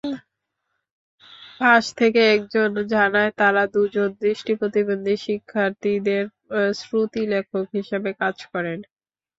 [1.59, 6.23] পাশ থেকে একজন জানায় তারা দুজন দৃষ্টিপ্রতিবন্ধী শিক্ষার্থীদের
[6.79, 8.79] শ্রুতিলেখক হিসেবে কাজ করছেন।